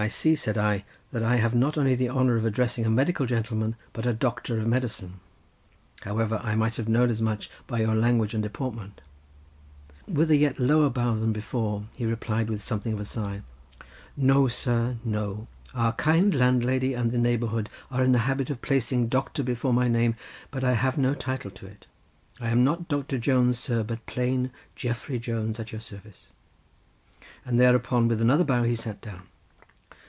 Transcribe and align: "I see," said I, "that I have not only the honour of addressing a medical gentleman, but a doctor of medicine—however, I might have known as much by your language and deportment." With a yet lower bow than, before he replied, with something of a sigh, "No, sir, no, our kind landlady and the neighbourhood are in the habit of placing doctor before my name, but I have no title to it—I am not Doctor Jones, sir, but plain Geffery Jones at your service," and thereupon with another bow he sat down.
"I 0.00 0.06
see," 0.06 0.36
said 0.36 0.56
I, 0.56 0.84
"that 1.10 1.24
I 1.24 1.34
have 1.38 1.56
not 1.56 1.76
only 1.76 1.96
the 1.96 2.08
honour 2.08 2.36
of 2.36 2.44
addressing 2.44 2.86
a 2.86 2.90
medical 2.90 3.26
gentleman, 3.26 3.74
but 3.92 4.06
a 4.06 4.12
doctor 4.12 4.60
of 4.60 4.68
medicine—however, 4.68 6.40
I 6.40 6.54
might 6.54 6.76
have 6.76 6.88
known 6.88 7.10
as 7.10 7.20
much 7.20 7.50
by 7.66 7.80
your 7.80 7.96
language 7.96 8.32
and 8.32 8.40
deportment." 8.40 9.00
With 10.06 10.30
a 10.30 10.36
yet 10.36 10.60
lower 10.60 10.88
bow 10.88 11.16
than, 11.16 11.32
before 11.32 11.82
he 11.96 12.06
replied, 12.06 12.48
with 12.48 12.62
something 12.62 12.92
of 12.92 13.00
a 13.00 13.04
sigh, 13.04 13.42
"No, 14.16 14.46
sir, 14.46 14.98
no, 15.04 15.48
our 15.74 15.92
kind 15.94 16.32
landlady 16.32 16.94
and 16.94 17.10
the 17.10 17.18
neighbourhood 17.18 17.68
are 17.90 18.04
in 18.04 18.12
the 18.12 18.20
habit 18.30 18.50
of 18.50 18.62
placing 18.62 19.08
doctor 19.08 19.42
before 19.42 19.72
my 19.72 19.88
name, 19.88 20.14
but 20.52 20.62
I 20.62 20.74
have 20.74 20.96
no 20.96 21.12
title 21.12 21.50
to 21.50 21.66
it—I 21.66 22.50
am 22.50 22.62
not 22.62 22.86
Doctor 22.86 23.18
Jones, 23.18 23.58
sir, 23.58 23.82
but 23.82 24.06
plain 24.06 24.52
Geffery 24.76 25.18
Jones 25.18 25.58
at 25.58 25.72
your 25.72 25.80
service," 25.80 26.28
and 27.44 27.58
thereupon 27.58 28.06
with 28.06 28.22
another 28.22 28.44
bow 28.44 28.62
he 28.62 28.76
sat 28.76 29.00
down. 29.00 29.24